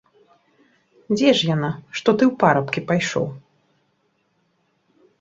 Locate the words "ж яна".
1.41-1.69